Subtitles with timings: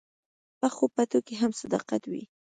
[0.59, 2.23] پخو پټو کې هم صداقت وي